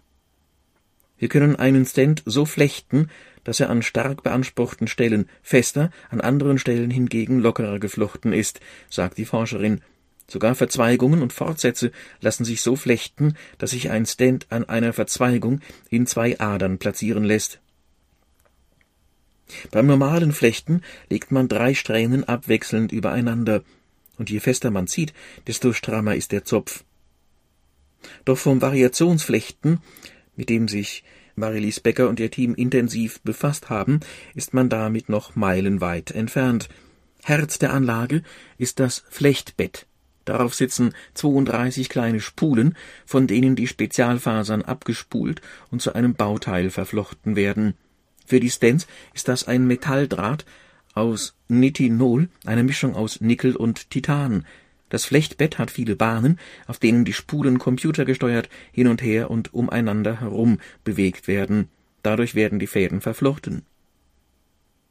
Wir 1.18 1.30
können 1.30 1.56
einen 1.56 1.86
Stent 1.86 2.22
so 2.26 2.46
flechten, 2.46 3.10
dass 3.44 3.60
er 3.60 3.70
an 3.70 3.82
stark 3.82 4.24
beanspruchten 4.24 4.88
Stellen 4.88 5.28
fester, 5.42 5.90
an 6.10 6.22
anderen 6.22 6.60
Stellen 6.60 6.92
hingegen 6.92 7.40
lockerer 7.40 7.80
geflochten 7.80 8.34
ist, 8.34 8.60
sagt 8.90 9.18
die 9.18 9.26
Forscherin. 9.26 9.82
Sogar 10.30 10.56
Verzweigungen 10.56 11.22
und 11.22 11.32
Fortsätze 11.32 11.92
lassen 12.20 12.44
sich 12.44 12.62
so 12.62 12.76
flechten, 12.76 13.36
dass 13.58 13.72
sich 13.72 13.90
ein 13.90 14.06
Stent 14.06 14.48
an 14.50 14.66
einer 14.66 14.92
Verzweigung 14.92 15.62
in 15.90 16.06
zwei 16.06 16.40
Adern 16.40 16.78
platzieren 16.78 17.24
lässt. 17.24 17.62
Beim 19.72 19.88
normalen 19.88 20.34
Flechten 20.34 20.82
legt 21.10 21.32
man 21.32 21.48
drei 21.48 21.74
Strähnen 21.74 22.26
abwechselnd 22.26 22.92
übereinander, 22.92 23.64
und 24.18 24.30
je 24.30 24.40
fester 24.40 24.72
man 24.72 24.88
zieht, 24.88 25.14
desto 25.46 25.72
strammer 25.72 26.16
ist 26.16 26.32
der 26.34 26.44
Zopf. 26.44 26.84
Doch 28.26 28.38
vom 28.38 28.62
Variationsflechten, 28.62 29.80
mit 30.38 30.50
dem 30.50 30.70
sich 30.70 31.04
Marilis 31.36 31.82
Becker 31.82 32.08
und 32.08 32.20
ihr 32.20 32.32
Team 32.32 32.56
intensiv 32.56 33.20
befasst 33.22 33.70
haben, 33.70 34.00
ist 34.34 34.54
man 34.54 34.70
damit 34.70 35.10
noch 35.10 35.36
meilenweit 35.36 36.12
entfernt. 36.12 36.70
Herz 37.24 37.60
der 37.60 37.74
Anlage 37.74 38.24
ist 38.58 38.80
das 38.80 39.04
Flechtbett. 39.10 39.86
Darauf 40.24 40.56
sitzen 40.56 40.94
32 41.14 41.90
kleine 41.90 42.20
Spulen, 42.20 42.76
von 43.06 43.28
denen 43.28 43.56
die 43.56 43.68
Spezialfasern 43.68 44.62
abgespult 44.62 45.42
und 45.72 45.82
zu 45.82 45.94
einem 45.94 46.16
Bauteil 46.16 46.70
verflochten 46.70 47.36
werden. 47.36 47.76
Für 48.26 48.40
die 48.40 48.50
Stents 48.50 48.88
ist 49.14 49.30
das 49.30 49.48
ein 49.48 49.68
Metalldraht 49.68 50.46
aus 50.94 51.36
Nitinol, 51.48 52.28
einer 52.46 52.64
Mischung 52.64 52.96
aus 52.96 53.22
Nickel 53.22 53.56
und 53.56 53.90
Titan. 53.90 54.46
Das 54.90 55.06
Flechtbett 55.06 55.58
hat 55.60 55.72
viele 55.72 55.96
Bahnen, 55.96 56.40
auf 56.66 56.80
denen 56.80 57.04
die 57.04 57.14
Spulen 57.14 57.60
computergesteuert 57.60 58.50
hin 58.72 58.88
und 58.88 59.02
her 59.02 59.30
und 59.30 59.54
umeinander 59.54 60.22
herum 60.22 60.60
bewegt 60.84 61.28
werden. 61.28 61.70
Dadurch 62.04 62.36
werden 62.36 62.60
die 62.60 62.68
Fäden 62.68 63.02
verflochten. 63.02 63.64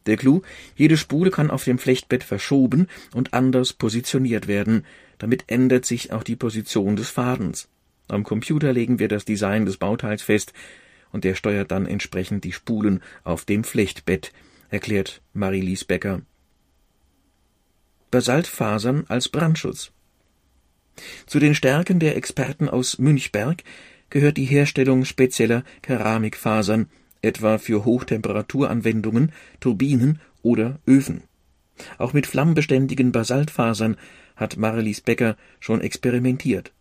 Der 0.07 0.17
Clou, 0.17 0.43
jede 0.77 0.97
Spule 0.97 1.31
kann 1.31 1.51
auf 1.51 1.65
dem 1.65 1.79
Flechtbett 1.79 2.23
verschoben 2.23 2.87
und 3.13 3.35
anders 3.35 3.73
positioniert 3.73 4.47
werden. 4.47 4.85
Damit 5.19 5.45
ändert 5.49 5.85
sich 5.85 6.13
auch 6.13 6.23
die 6.23 6.37
Position 6.37 6.97
des 6.97 7.11
Fadens. 7.11 7.69
Am 8.09 8.23
Computer 8.23 8.73
legen 8.73 8.99
wir 8.99 9.09
das 9.09 9.25
Design 9.25 9.67
des 9.67 9.79
Bauteils 9.79 10.23
fest, 10.23 10.53
und 11.11 11.25
der 11.25 11.35
steuert 11.35 11.71
dann 11.71 11.87
entsprechend 11.87 12.45
die 12.45 12.53
Spulen 12.53 13.03
auf 13.25 13.45
dem 13.45 13.65
Flechtbett, 13.65 14.33
erklärt 14.69 15.23
Marie-Lies 15.33 15.85
Becker. 15.85 16.21
Basaltfasern 18.11 19.05
als 19.09 19.29
Brandschutz. 19.29 19.93
Zu 21.27 21.39
den 21.39 21.55
Stärken 21.55 21.99
der 21.99 22.17
Experten 22.17 22.69
aus 22.69 22.99
Münchberg 22.99 23.63
gehört 24.11 24.37
die 24.37 24.45
Herstellung 24.45 25.05
spezieller 25.05 25.65
Keramikfasern, 25.83 26.89
etwa 27.23 27.59
für 27.59 27.85
Hochtemperaturanwendungen, 27.85 29.33
Turbinen 29.61 30.21
oder 30.43 30.79
Öfen. 30.87 31.23
Auch 31.99 32.13
mit 32.13 32.27
flammbeständigen 32.27 33.13
Basaltfasern 33.13 33.97
hat 34.37 34.57
Marilis 34.57 35.01
Becker 35.01 35.37
schon 35.61 35.81
experimentiert. 35.81 36.73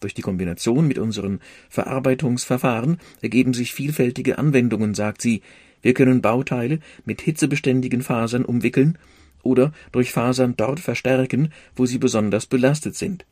Durch 0.00 0.14
die 0.14 0.22
Kombination 0.22 0.86
mit 0.86 0.98
unseren 0.98 1.40
Verarbeitungsverfahren 1.68 2.98
ergeben 3.20 3.54
sich 3.54 3.72
vielfältige 3.72 4.38
Anwendungen, 4.38 4.94
sagt 4.94 5.22
sie. 5.22 5.42
Wir 5.82 5.94
können 5.94 6.22
Bauteile 6.22 6.80
mit 7.04 7.20
hitzebeständigen 7.20 8.02
Fasern 8.02 8.44
umwickeln 8.44 8.98
oder 9.44 9.72
durch 9.92 10.10
Fasern 10.12 10.54
dort 10.56 10.80
verstärken, 10.80 11.52
wo 11.76 11.86
sie 11.86 11.98
besonders 11.98 12.46
belastet 12.46 12.96
sind. 12.96 13.24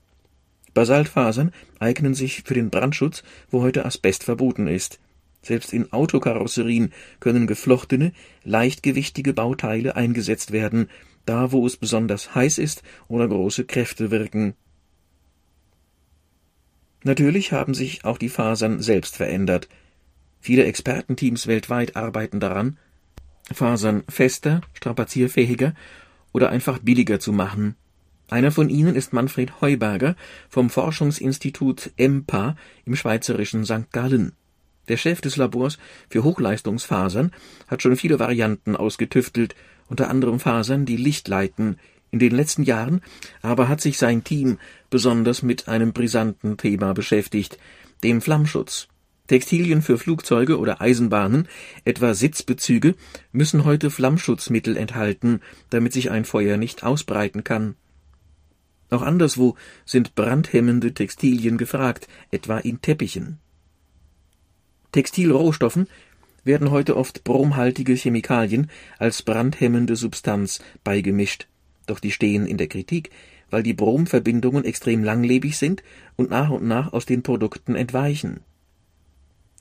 Basaltfasern 0.75 1.52
eignen 1.78 2.14
sich 2.14 2.42
für 2.45 2.54
den 2.54 2.71
Brandschutz, 2.71 3.23
wo 3.50 3.62
heute 3.62 3.85
Asbest 3.85 4.25
verboten 4.25 4.66
ist. 4.66 5.00
Selbst 5.42 5.73
in 5.73 5.92
Autokarosserien 5.92 6.92
können 7.21 7.47
geflochtene, 7.47 8.12
leichtgewichtige 8.45 9.35
Bauteile 9.35 9.97
eingesetzt 9.97 10.52
werden, 10.52 10.88
da 11.26 11.52
wo 11.52 11.66
es 11.66 11.76
besonders 11.76 12.35
heiß 12.35 12.59
ist 12.59 12.83
oder 13.09 13.28
große 13.28 13.64
Kräfte 13.64 14.11
wirken. 14.11 14.54
Natürlich 17.04 17.52
haben 17.52 17.75
sich 17.75 18.04
auch 18.04 18.19
die 18.19 18.28
Fasern 18.28 18.81
selbst 18.81 19.16
verändert. 19.16 19.69
Viele 20.40 20.64
Expertenteams 20.64 21.49
weltweit 21.49 21.97
arbeiten 21.97 22.38
daran, 22.38 22.78
Fasern 23.52 24.04
fester, 24.09 24.61
strapazierfähiger 24.75 25.75
oder 26.33 26.51
einfach 26.51 26.79
billiger 26.79 27.21
zu 27.21 27.33
machen. 27.33 27.77
Einer 28.29 28.51
von 28.51 28.71
ihnen 28.71 28.95
ist 28.95 29.12
Manfred 29.12 29.61
Heuberger 29.61 30.17
vom 30.49 30.71
Forschungsinstitut 30.71 31.93
EMPA 31.97 32.57
im 32.85 32.97
schweizerischen 32.97 33.65
St. 33.65 33.93
Gallen. 33.93 34.33
Der 34.89 34.97
Chef 34.97 35.21
des 35.21 35.37
Labors 35.37 35.79
für 36.09 36.25
Hochleistungsfasern 36.25 37.33
hat 37.69 37.83
schon 37.83 37.97
viele 37.97 38.19
Varianten 38.19 38.75
ausgetüftelt, 38.75 39.55
unter 39.89 40.09
anderem 40.09 40.41
Fasern, 40.41 40.87
die 40.87 40.97
Licht 40.97 41.29
leiten, 41.29 41.79
in 42.11 42.19
den 42.19 42.33
letzten 42.33 42.62
Jahren 42.62 43.01
aber 43.41 43.69
hat 43.69 43.81
sich 43.81 43.99
sein 43.99 44.23
Team 44.23 44.59
besonders 44.91 45.43
mit 45.43 45.67
einem 45.67 45.93
brisanten 45.93 46.59
Thema 46.59 46.93
beschäftigt, 46.93 47.59
dem 48.05 48.21
Flammschutz. 48.21 48.89
Textilien 49.33 49.81
für 49.81 49.97
Flugzeuge 49.97 50.59
oder 50.59 50.83
Eisenbahnen, 50.83 51.49
etwa 51.87 52.12
Sitzbezüge, 52.12 52.97
müssen 53.33 53.65
heute 53.65 53.91
Flammschutzmittel 53.91 54.77
enthalten, 54.77 55.41
damit 55.71 55.95
sich 55.95 56.11
ein 56.11 56.27
Feuer 56.27 56.59
nicht 56.59 56.85
ausbreiten 56.85 57.43
kann. 57.43 57.75
Auch 58.91 59.01
anderswo 59.01 59.57
sind 59.87 60.15
brandhemmende 60.15 60.93
Textilien 60.93 61.57
gefragt, 61.57 62.09
etwa 62.31 62.59
in 62.59 62.83
Teppichen. 62.83 63.39
Textilrohstoffen 64.93 65.89
werden 66.45 66.71
heute 66.71 66.95
oft 66.95 67.25
bromhaltige 67.25 67.95
Chemikalien 67.95 68.71
als 68.99 69.23
brandhemmende 69.23 69.97
Substanz 69.97 70.61
beigemischt 70.85 71.47
doch 71.87 72.01
die 72.01 72.11
stehen 72.11 72.47
in 72.47 72.59
der 72.59 72.69
Kritik, 72.69 73.11
weil 73.51 73.62
die 73.62 73.75
Bromverbindungen 73.75 74.65
extrem 74.65 75.03
langlebig 75.03 75.59
sind 75.59 75.83
und 76.17 76.31
nach 76.31 76.51
und 76.51 76.65
nach 76.65 76.93
aus 76.93 77.07
den 77.07 77.23
Produkten 77.23 77.75
entweichen. 77.75 78.41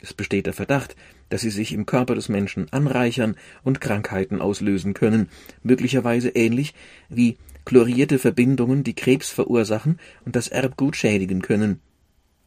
Es 0.01 0.13
besteht 0.13 0.47
der 0.47 0.53
Verdacht, 0.53 0.95
dass 1.29 1.41
sie 1.41 1.51
sich 1.51 1.73
im 1.73 1.85
Körper 1.85 2.15
des 2.15 2.27
Menschen 2.27 2.67
anreichern 2.71 3.35
und 3.63 3.81
Krankheiten 3.81 4.41
auslösen 4.41 4.95
können, 4.95 5.29
möglicherweise 5.61 6.29
ähnlich 6.29 6.73
wie 7.07 7.37
chlorierte 7.65 8.17
Verbindungen, 8.17 8.83
die 8.83 8.95
Krebs 8.95 9.29
verursachen 9.29 9.99
und 10.25 10.35
das 10.35 10.47
Erbgut 10.47 10.95
schädigen 10.95 11.41
können. 11.41 11.79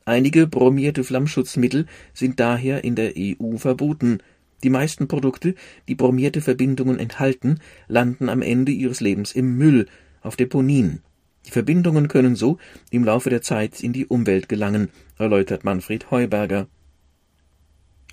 Einige 0.05 0.47
bromierte 0.47 1.05
Flammschutzmittel 1.05 1.87
sind 2.13 2.41
daher 2.41 2.85
in 2.85 2.97
der 2.97 3.15
EU 3.17 3.57
verboten. 3.57 4.19
Die 4.63 4.71
meisten 4.71 5.09
Produkte, 5.09 5.55
die 5.89 5.95
bromierte 5.95 6.41
Verbindungen 6.41 6.99
enthalten, 6.99 7.61
landen 7.87 8.29
am 8.29 8.43
Ende 8.43 8.73
ihres 8.73 9.01
Lebens 9.01 9.33
im 9.33 9.57
Müll, 9.57 9.87
auf 10.21 10.37
Deponien. 10.37 11.03
Die 11.47 11.51
Verbindungen 11.51 12.09
können 12.09 12.35
so 12.35 12.59
im 12.91 13.05
Laufe 13.05 13.31
der 13.31 13.43
Zeit 13.43 13.81
in 13.83 13.93
die 13.93 14.07
Umwelt 14.07 14.49
gelangen, 14.49 14.89
erläutert 15.19 15.65
Manfred 15.65 16.11
Heuberger. 16.11 16.67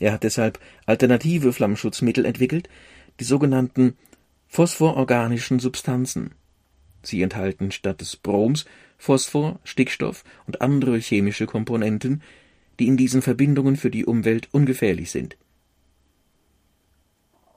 Er 0.02 0.14
hat 0.14 0.24
deshalb 0.24 0.60
alternative 0.88 1.54
Flammschutzmittel 1.54 2.26
entwickelt, 2.26 2.68
die 3.20 3.24
sogenannten 3.24 3.96
phosphororganischen 4.48 5.60
Substanzen. 5.60 6.32
Sie 7.04 7.22
enthalten 7.22 7.72
statt 7.72 8.02
des 8.02 8.16
Broms 8.16 8.66
Phosphor, 8.98 9.60
Stickstoff 9.64 10.24
und 10.48 10.60
andere 10.62 10.98
chemische 10.98 11.46
Komponenten, 11.46 12.24
die 12.80 12.88
in 12.88 12.98
diesen 12.98 13.22
Verbindungen 13.22 13.76
für 13.76 13.92
die 13.92 14.06
Umwelt 14.06 14.50
ungefährlich 14.52 15.12
sind. 15.12 15.38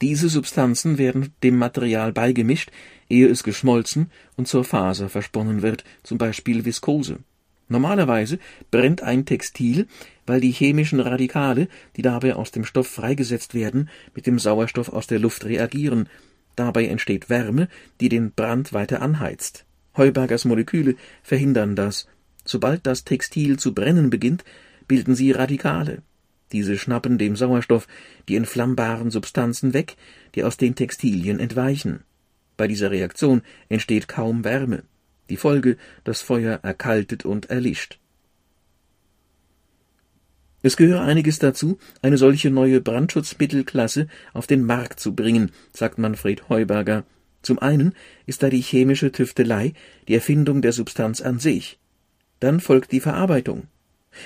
Diese 0.02 0.28
Substanzen 0.28 0.98
werden 0.98 1.32
dem 1.42 1.56
Material 1.56 2.12
beigemischt, 2.12 2.70
ehe 3.08 3.26
es 3.26 3.42
geschmolzen 3.42 4.10
und 4.36 4.48
zur 4.48 4.64
Faser 4.64 5.08
versponnen 5.08 5.62
wird, 5.62 5.82
zum 6.02 6.18
Beispiel 6.18 6.66
Viskose. 6.66 7.20
Normalerweise 7.68 8.38
brennt 8.70 9.02
ein 9.02 9.24
Textil, 9.24 9.86
weil 10.26 10.40
die 10.40 10.52
chemischen 10.52 11.00
Radikale, 11.00 11.68
die 11.96 12.02
dabei 12.02 12.34
aus 12.34 12.50
dem 12.50 12.64
Stoff 12.64 12.88
freigesetzt 12.88 13.54
werden, 13.54 13.88
mit 14.14 14.26
dem 14.26 14.38
Sauerstoff 14.38 14.90
aus 14.90 15.06
der 15.06 15.18
Luft 15.18 15.44
reagieren. 15.44 16.08
Dabei 16.56 16.86
entsteht 16.86 17.30
Wärme, 17.30 17.68
die 18.00 18.08
den 18.08 18.32
Brand 18.32 18.72
weiter 18.72 19.00
anheizt. 19.02 19.64
Heubergers 19.96 20.44
Moleküle 20.44 20.96
verhindern 21.22 21.76
das. 21.76 22.06
Sobald 22.44 22.86
das 22.86 23.04
Textil 23.04 23.58
zu 23.58 23.74
brennen 23.74 24.10
beginnt, 24.10 24.44
bilden 24.86 25.14
sie 25.14 25.32
Radikale. 25.32 26.02
Diese 26.52 26.76
schnappen 26.76 27.18
dem 27.18 27.36
Sauerstoff 27.36 27.88
die 28.28 28.36
entflammbaren 28.36 29.10
Substanzen 29.10 29.72
weg, 29.72 29.96
die 30.34 30.44
aus 30.44 30.56
den 30.56 30.74
Textilien 30.74 31.40
entweichen. 31.40 32.04
Bei 32.56 32.68
dieser 32.68 32.90
Reaktion 32.90 33.42
entsteht 33.68 34.06
kaum 34.06 34.44
Wärme. 34.44 34.84
Die 35.30 35.36
Folge, 35.36 35.76
das 36.04 36.22
Feuer 36.22 36.60
erkaltet 36.62 37.24
und 37.24 37.50
erlischt. 37.50 37.98
Es 40.62 40.78
gehöre 40.78 41.02
einiges 41.02 41.38
dazu, 41.38 41.78
eine 42.00 42.16
solche 42.16 42.50
neue 42.50 42.80
Brandschutzmittelklasse 42.80 44.08
auf 44.32 44.46
den 44.46 44.64
Markt 44.64 44.98
zu 44.98 45.14
bringen, 45.14 45.52
sagt 45.72 45.98
Manfred 45.98 46.48
Heuberger. 46.48 47.04
Zum 47.42 47.58
einen 47.58 47.94
ist 48.24 48.42
da 48.42 48.48
die 48.48 48.62
chemische 48.62 49.12
Tüftelei, 49.12 49.74
die 50.08 50.14
Erfindung 50.14 50.62
der 50.62 50.72
Substanz 50.72 51.20
an 51.20 51.38
sich. 51.38 51.78
Dann 52.40 52.60
folgt 52.60 52.92
die 52.92 53.00
Verarbeitung. 53.00 53.68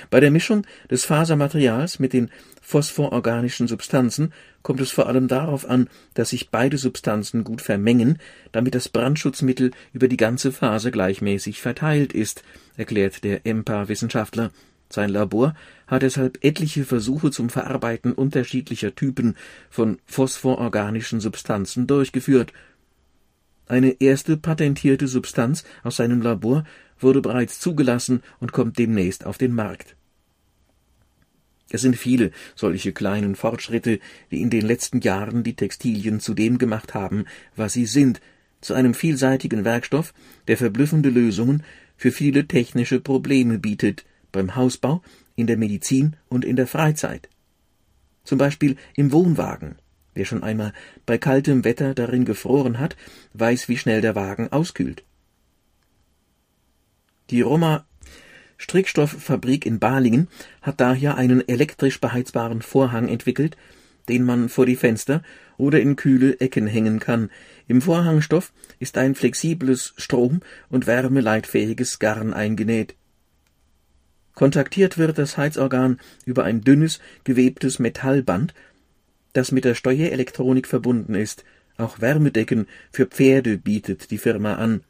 Bei 0.09 0.19
der 0.19 0.31
Mischung 0.31 0.65
des 0.89 1.05
Fasermaterials 1.05 1.99
mit 1.99 2.13
den 2.13 2.29
phosphororganischen 2.61 3.67
Substanzen 3.67 4.33
kommt 4.61 4.81
es 4.81 4.91
vor 4.91 5.07
allem 5.07 5.27
darauf 5.27 5.67
an, 5.69 5.89
dass 6.13 6.29
sich 6.29 6.49
beide 6.49 6.77
Substanzen 6.77 7.43
gut 7.43 7.61
vermengen, 7.61 8.19
damit 8.51 8.75
das 8.75 8.89
Brandschutzmittel 8.89 9.71
über 9.93 10.07
die 10.07 10.17
ganze 10.17 10.51
Faser 10.51 10.91
gleichmäßig 10.91 11.61
verteilt 11.61 12.13
ist, 12.13 12.43
erklärt 12.77 13.23
der 13.23 13.45
EMPA-Wissenschaftler. 13.45 14.51
Sein 14.91 15.09
Labor 15.09 15.53
hat 15.85 16.01
deshalb 16.01 16.43
etliche 16.43 16.83
Versuche 16.83 17.29
zum 17.29 17.49
Verarbeiten 17.49 18.11
unterschiedlicher 18.11 18.95
Typen 18.95 19.35
von 19.69 19.99
phosphororganischen 20.05 21.19
Substanzen 21.19 21.85
durchgeführt 21.85 22.53
eine 23.69 24.01
erste 24.01 24.35
patentierte 24.35 25.07
Substanz 25.07 25.63
aus 25.83 25.97
seinem 25.97 26.21
Labor 26.23 26.63
wurde 26.99 27.21
bereits 27.21 27.59
zugelassen 27.59 28.21
und 28.39 28.51
kommt 28.51 28.77
demnächst 28.77 29.25
auf 29.25 29.37
den 29.37 29.53
Markt. 29.53 29.95
Es 31.71 31.81
sind 31.81 31.95
viele 31.95 32.31
solche 32.55 32.93
kleinen 32.93 33.35
Fortschritte, 33.35 33.99
die 34.31 34.41
in 34.41 34.49
den 34.49 34.65
letzten 34.65 35.01
Jahren 35.01 35.43
die 35.43 35.55
Textilien 35.55 36.19
zu 36.19 36.33
dem 36.33 36.57
gemacht 36.57 36.93
haben, 36.93 37.25
was 37.55 37.73
sie 37.73 37.85
sind, 37.85 38.21
zu 38.61 38.73
einem 38.73 38.93
vielseitigen 38.93 39.63
Werkstoff, 39.65 40.13
der 40.47 40.57
verblüffende 40.57 41.09
Lösungen 41.09 41.63
für 41.95 42.11
viele 42.11 42.47
technische 42.47 42.99
Probleme 42.99 43.59
bietet, 43.59 44.05
beim 44.31 44.55
Hausbau, 44.55 45.01
in 45.35 45.47
der 45.47 45.57
Medizin 45.57 46.15
und 46.27 46.43
in 46.43 46.55
der 46.55 46.67
Freizeit. 46.67 47.29
Zum 48.23 48.37
Beispiel 48.37 48.75
im 48.95 49.11
Wohnwagen 49.11 49.75
Wer 50.19 50.25
schon 50.25 50.43
einmal 50.43 50.73
bei 51.05 51.17
kaltem 51.17 51.63
Wetter 51.63 51.93
darin 51.93 52.25
gefroren 52.25 52.79
hat, 52.79 52.97
weiß, 53.35 53.69
wie 53.69 53.77
schnell 53.77 54.01
der 54.01 54.15
Wagen 54.15 54.51
auskühlt. 54.51 55.03
Die 57.29 57.41
Roma 57.41 57.85
Strickstofffabrik 58.57 59.65
in 59.65 59.79
Balingen 59.79 60.27
hat 60.61 60.79
daher 60.81 61.15
einen 61.15 61.47
elektrisch 61.47 62.01
beheizbaren 62.01 62.61
Vorhang 62.61 63.07
entwickelt, 63.07 63.55
den 64.09 64.23
man 64.23 64.49
vor 64.49 64.65
die 64.65 64.75
Fenster 64.75 65.21
oder 65.57 65.79
in 65.79 65.95
kühle 65.95 66.39
Ecken 66.39 66.67
hängen 66.67 66.99
kann. 66.99 67.29
Im 67.67 67.81
Vorhangstoff 67.81 68.51
ist 68.79 68.97
ein 68.97 69.15
flexibles 69.15 69.93
Strom- 69.97 70.41
und 70.69 70.87
wärmeleitfähiges 70.87 71.99
Garn 71.99 72.33
eingenäht. 72.33 72.95
Kontaktiert 74.33 74.97
wird 74.97 75.17
das 75.17 75.37
Heizorgan 75.37 75.99
über 76.25 76.43
ein 76.43 76.61
dünnes, 76.61 76.99
gewebtes 77.23 77.79
Metallband 77.79 78.53
das 79.33 79.51
mit 79.51 79.65
der 79.65 79.75
Steuerelektronik 79.75 80.67
verbunden 80.67 81.15
ist. 81.15 81.43
Auch 81.77 82.01
Wärmedecken 82.01 82.67
für 82.91 83.05
Pferde 83.05 83.57
bietet 83.57 84.11
die 84.11 84.17
Firma 84.17 84.55
an. 84.55 84.81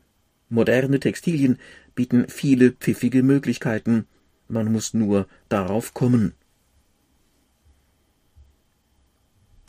Moderne 0.49 0.99
Textilien 0.99 1.59
bieten 1.95 2.27
viele 2.27 2.71
pfiffige 2.71 3.23
Möglichkeiten. 3.23 4.07
Man 4.47 4.71
muss 4.71 4.93
nur 4.93 5.27
darauf 5.47 5.93
kommen. 5.93 6.33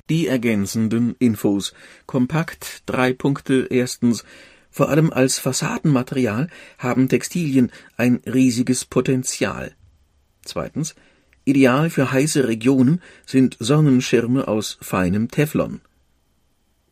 Die 0.08 0.26
ergänzenden 0.26 1.14
Infos. 1.18 1.72
Kompakt, 2.06 2.82
drei 2.86 3.12
Punkte. 3.12 3.68
Erstens. 3.70 4.24
Vor 4.72 4.88
allem 4.88 5.12
als 5.12 5.38
Fassadenmaterial 5.38 6.48
haben 6.78 7.08
Textilien 7.08 7.70
ein 7.96 8.22
riesiges 8.26 8.84
Potenzial. 8.84 9.72
Zweitens. 10.44 10.94
Ideal 11.44 11.90
für 11.90 12.10
heiße 12.10 12.48
Regionen 12.48 13.02
sind 13.26 13.56
Sonnenschirme 13.60 14.48
aus 14.48 14.78
feinem 14.80 15.30
Teflon. 15.30 15.80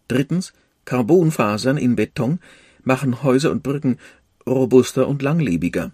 Drittens. 0.09 0.53
Carbonfasern 0.85 1.77
in 1.77 1.97
Beton 1.97 2.39
machen 2.89 3.23
Häuser 3.23 3.51
und 3.53 3.63
Brücken 3.63 3.99
robuster 4.47 5.07
und 5.07 5.21
langlebiger. 5.23 5.93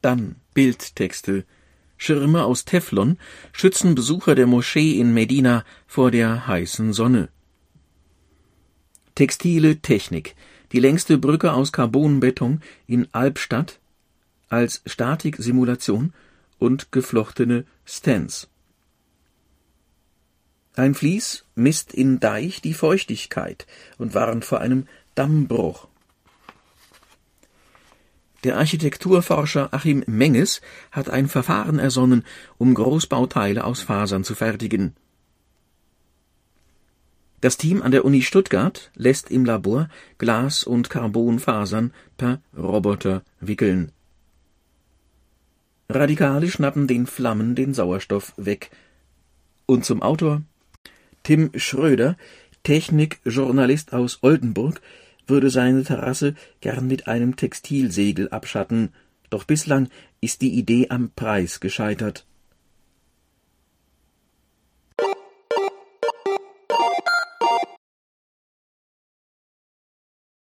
Dann 0.00 0.36
Bildtexte. 0.54 1.44
Schirme 1.96 2.44
aus 2.44 2.64
Teflon 2.64 3.18
schützen 3.52 3.94
Besucher 3.94 4.34
der 4.34 4.46
Moschee 4.46 4.98
in 4.98 5.12
Medina 5.12 5.64
vor 5.86 6.10
der 6.10 6.46
heißen 6.46 6.92
Sonne. 6.92 7.28
Textile 9.14 9.80
Technik. 9.80 10.36
Die 10.70 10.80
längste 10.80 11.18
Brücke 11.18 11.52
aus 11.52 11.72
Carbonbeton 11.72 12.60
in 12.86 13.08
Albstadt 13.12 13.80
als 14.48 14.82
Statiksimulation 14.86 16.12
und 16.58 16.92
geflochtene 16.92 17.64
Stents. 17.84 18.48
Ein 20.74 20.94
Vlies 20.94 21.44
misst 21.54 21.92
in 21.92 22.18
Deich 22.18 22.62
die 22.62 22.72
Feuchtigkeit 22.72 23.66
und 23.98 24.14
warnt 24.14 24.44
vor 24.44 24.60
einem 24.60 24.86
Dammbruch. 25.14 25.88
Der 28.44 28.56
Architekturforscher 28.56 29.72
Achim 29.72 30.02
Menges 30.06 30.60
hat 30.90 31.10
ein 31.10 31.28
Verfahren 31.28 31.78
ersonnen, 31.78 32.24
um 32.58 32.74
Großbauteile 32.74 33.64
aus 33.64 33.82
Fasern 33.82 34.24
zu 34.24 34.34
fertigen. 34.34 34.96
Das 37.40 37.56
Team 37.56 37.82
an 37.82 37.90
der 37.90 38.04
Uni 38.04 38.22
Stuttgart 38.22 38.90
lässt 38.94 39.30
im 39.30 39.44
Labor 39.44 39.88
Glas- 40.18 40.64
und 40.64 40.90
Carbonfasern 40.90 41.92
per 42.16 42.40
Roboter 42.56 43.22
wickeln. 43.40 43.92
Radikale 45.88 46.50
schnappen 46.50 46.86
den 46.86 47.06
Flammen 47.06 47.54
den 47.54 47.74
Sauerstoff 47.74 48.32
weg. 48.36 48.70
Und 49.66 49.84
zum 49.84 50.02
Autor 50.02 50.42
Tim 51.22 51.50
Schröder, 51.54 52.16
Technikjournalist 52.62 53.92
aus 53.92 54.18
Oldenburg, 54.22 54.80
würde 55.26 55.50
seine 55.50 55.84
Terrasse 55.84 56.34
gern 56.60 56.86
mit 56.86 57.06
einem 57.06 57.36
Textilsegel 57.36 58.28
abschatten, 58.30 58.90
doch 59.30 59.44
bislang 59.44 59.88
ist 60.20 60.42
die 60.42 60.58
Idee 60.58 60.88
am 60.90 61.10
Preis 61.10 61.60
gescheitert. 61.60 62.26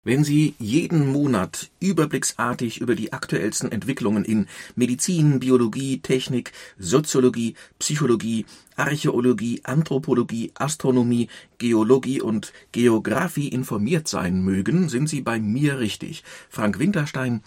Wenn 0.05 0.23
Sie 0.23 0.55
jeden 0.59 1.12
Monat 1.12 1.71
überblicksartig 1.81 2.79
über 2.79 2.95
die 2.95 3.12
aktuellsten 3.12 3.69
Entwicklungen 3.69 4.23
in 4.23 4.47
Medizin, 4.77 5.41
Biologie, 5.41 5.99
Technik, 5.99 6.53
Soziologie, 6.77 7.55
Psychologie, 7.79 8.45
Archäologie, 8.77 9.59
Anthropologie, 9.65 10.53
Astronomie, 10.55 11.27
Geologie 11.57 12.21
und 12.21 12.53
Geographie 12.71 13.49
informiert 13.49 14.07
sein 14.07 14.41
mögen, 14.41 14.88
sind 14.88 15.09
Sie 15.09 15.19
bei 15.19 15.41
mir 15.41 15.79
richtig. 15.79 16.23
Frank 16.49 16.79
Winterstein, 16.79 17.43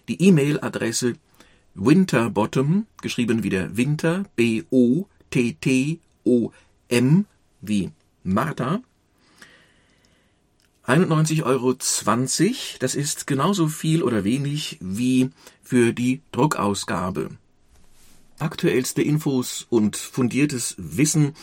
die 0.07 0.23
E-Mail-Adresse 0.23 1.15
winterbottom, 1.75 2.87
geschrieben 3.01 3.43
wie 3.43 3.51
der 3.51 3.77
Winter, 3.77 4.27
B-O-T-T-O-M, 4.37 4.87
wie 7.63 7.91
Martha, 8.23 8.81
91,20 10.87 11.45
Euro, 11.45 11.75
das 12.79 12.95
ist 12.95 13.27
genauso 13.27 13.67
viel 13.67 14.05
oder 14.05 14.23
wenig 14.23 14.79
wie 14.81 15.31
für 15.63 15.93
die 15.93 16.21
Druckausgabe 16.31 17.31
aktuellste 18.43 19.03
Infos 19.03 19.67
und 19.71 19.97
fundiertes 19.97 20.75
Wissen 20.77 21.35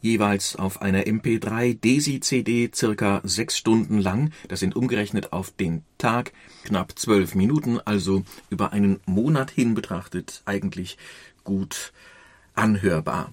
jeweils 0.00 0.56
auf 0.56 0.80
einer 0.80 1.02
MP3 1.02 1.78
Desi-CD 1.78 2.70
circa 2.74 3.20
sechs 3.22 3.58
Stunden 3.58 3.98
lang, 3.98 4.32
das 4.48 4.60
sind 4.60 4.74
umgerechnet 4.74 5.32
auf 5.32 5.50
den 5.50 5.82
Tag 5.98 6.32
knapp 6.64 6.98
zwölf 6.98 7.34
Minuten, 7.34 7.78
also 7.84 8.24
über 8.48 8.72
einen 8.72 9.00
Monat 9.04 9.50
hin 9.50 9.74
betrachtet 9.74 10.42
eigentlich 10.46 10.96
gut 11.44 11.92
anhörbar. 12.54 13.32